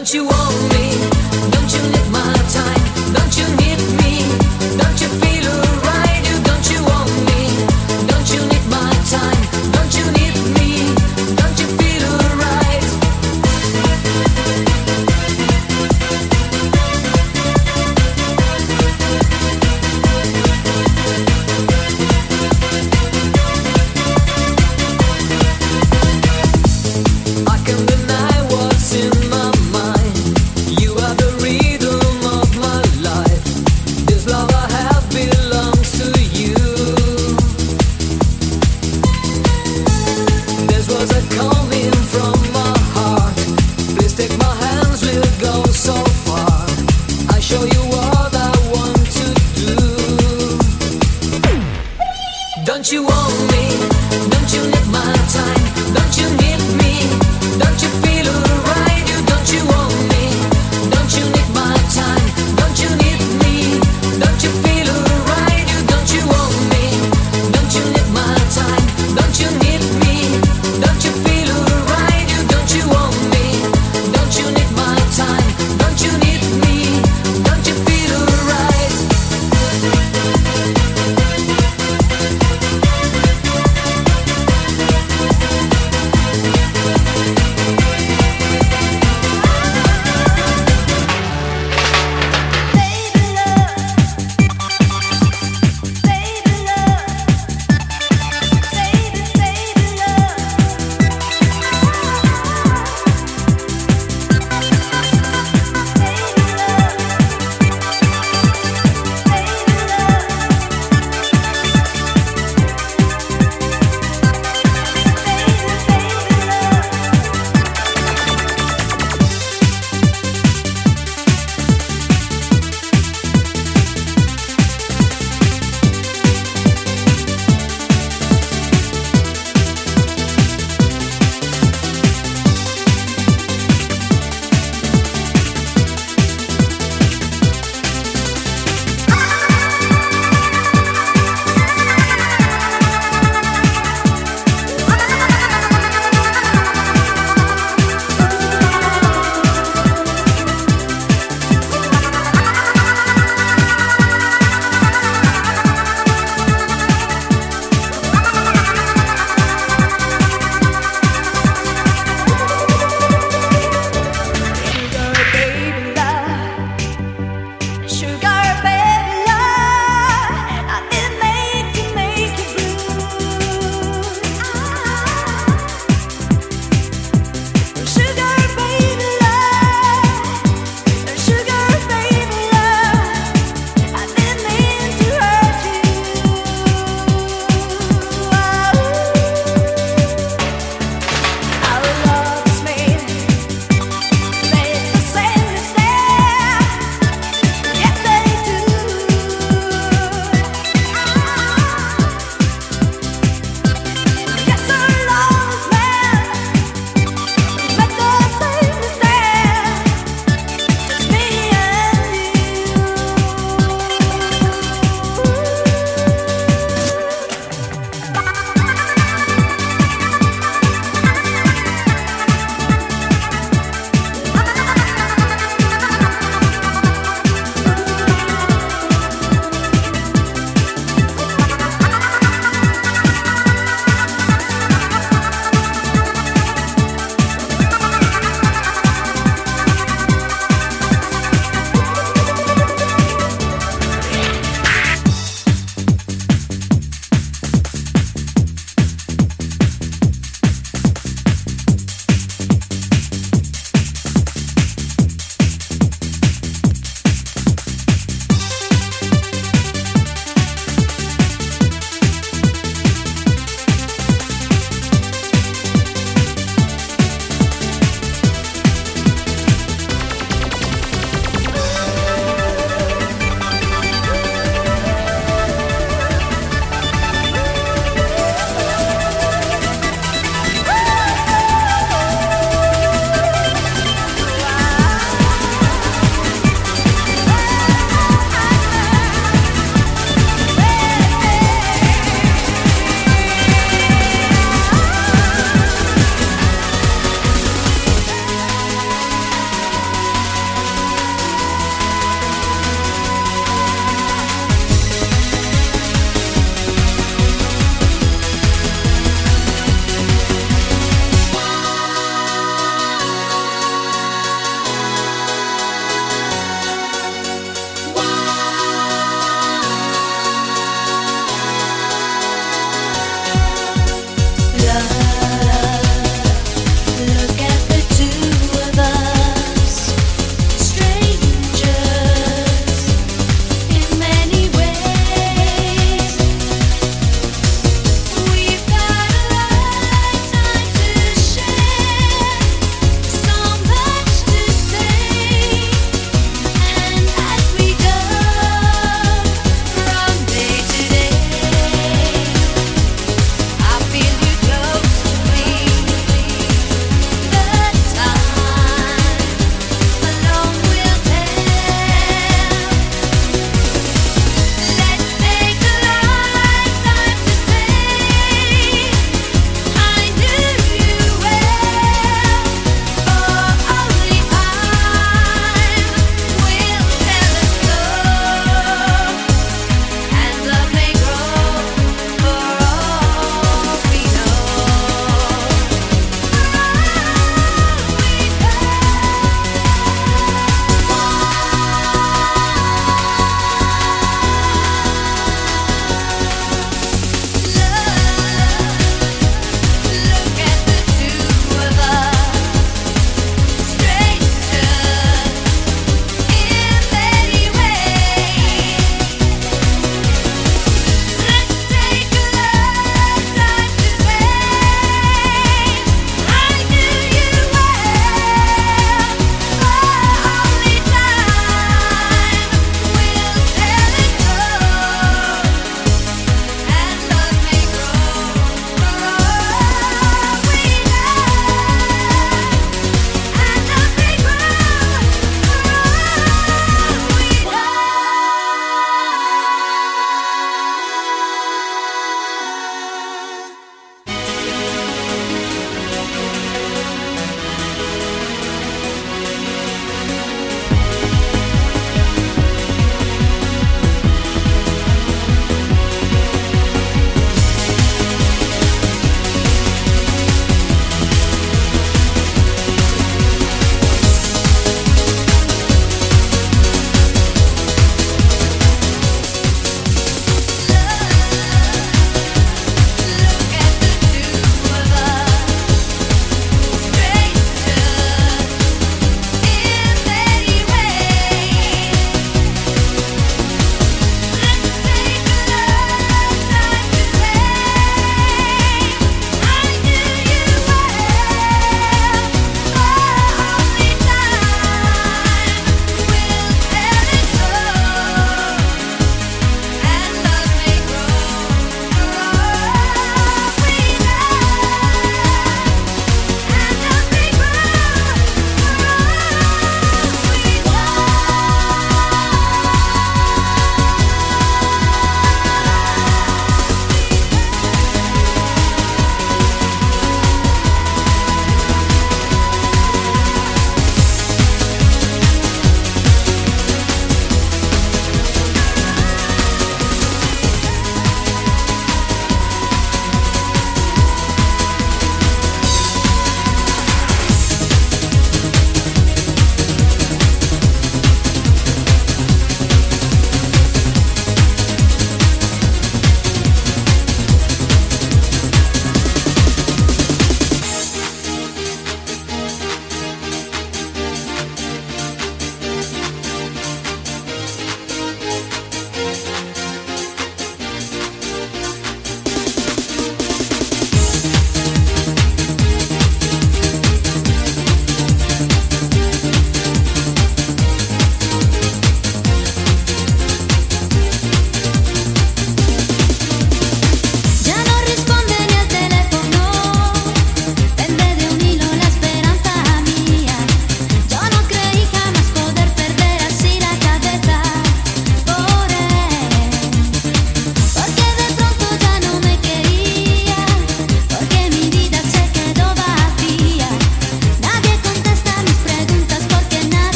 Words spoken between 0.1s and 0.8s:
you want me?